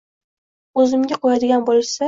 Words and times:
O‘zimga 0.83 1.21
qo‘yadigan 1.27 1.69
bo‘lishsa 1.71 1.99